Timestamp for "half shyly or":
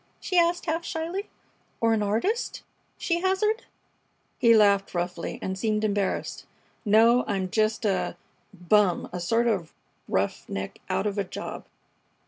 0.65-1.93